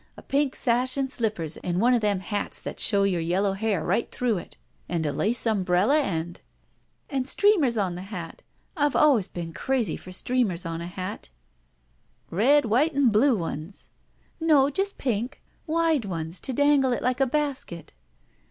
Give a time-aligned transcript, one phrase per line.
[0.17, 3.83] A pink sash and slippers, and one of thraa hats that show your yellow hair
[3.85, 4.57] right through it,
[4.89, 6.41] and a lace timbrella and
[6.93, 8.41] —"'* And streamers oh the hat!
[8.75, 11.29] I Ve always been just crazy for streamers on a hat."
[12.31, 13.89] '*Red white and blue ones!"
[14.41, 15.39] ''No, just pink.
[15.67, 17.93] Wide ones to dangle it like a basket."